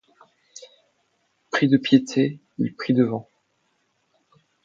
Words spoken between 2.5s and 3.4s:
il prie devant.